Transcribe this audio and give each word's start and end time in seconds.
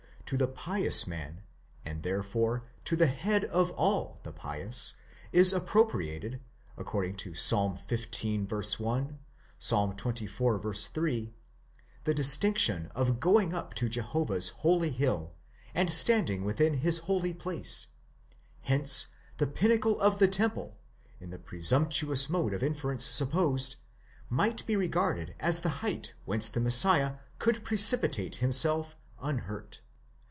To 0.27 0.37
the 0.37 0.47
pious 0.47 1.05
man, 1.07 1.43
and 1.83 2.03
therefore 2.03 2.63
to 2.85 2.95
the 2.95 3.07
head 3.07 3.43
of 3.43 3.71
all 3.71 4.21
the 4.23 4.31
pious, 4.31 4.95
is 5.33 5.51
appropriated, 5.51 6.39
according 6.77 7.17
to 7.17 7.33
Ps. 7.33 7.51
xv. 7.51 8.79
1, 8.79 9.19
xxiv. 9.59 10.87
3, 10.93 11.33
the 12.05 12.13
distinction 12.13 12.87
of 12.95 13.19
going 13.19 13.53
up 13.53 13.73
to 13.73 13.89
Jehovah's 13.89 14.47
holy 14.47 14.91
hill, 14.91 15.33
and 15.75 15.89
standing 15.89 16.45
within 16.45 16.75
his 16.75 16.99
holy 16.99 17.33
place: 17.33 17.87
hence 18.61 19.07
the 19.35 19.47
pinnacle 19.47 19.99
of 19.99 20.19
the 20.19 20.29
temple, 20.29 20.77
in 21.19 21.31
the 21.31 21.39
presumptuous 21.39 22.29
mode 22.29 22.53
of 22.53 22.63
inference 22.63 23.03
supposed, 23.03 23.75
might 24.29 24.65
be 24.65 24.77
re 24.77 24.87
garded 24.87 25.35
as 25.41 25.59
the 25.59 25.69
height 25.83 26.13
whence 26.23 26.47
the 26.47 26.61
Messiah 26.61 27.15
could 27.37 27.65
precipitate 27.65 28.37
himself 28.37 28.95
unhurt. 29.21 29.81